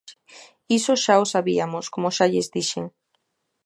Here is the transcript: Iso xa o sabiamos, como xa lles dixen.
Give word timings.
Iso 0.77 0.93
xa 1.03 1.15
o 1.23 1.25
sabiamos, 1.33 1.85
como 1.93 2.09
xa 2.15 2.25
lles 2.31 2.47
dixen. 2.55 2.85